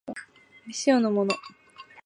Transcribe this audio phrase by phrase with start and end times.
[0.65, 1.35] 未使用のもの